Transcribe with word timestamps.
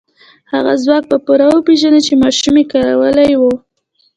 هغه 0.53 0.73
ځواک 0.83 1.03
به 1.11 1.17
پوره 1.25 1.45
وپېژنئ 1.49 2.01
چې 2.07 2.13
ماشومې 2.23 2.63
کارولی 2.71 3.31
و. 3.35 3.41